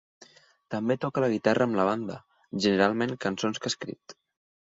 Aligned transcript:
També 0.75 0.95
toca 1.03 1.21
la 1.23 1.29
guitarra 1.33 1.67
amb 1.69 1.77
la 1.81 1.85
banda, 1.89 2.15
generalment 2.67 3.15
cançons 3.27 3.61
que 3.63 3.71
ha 3.71 3.75
escrit. 3.75 4.19